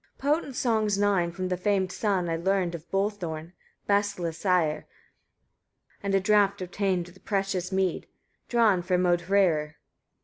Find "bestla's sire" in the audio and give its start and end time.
3.87-4.87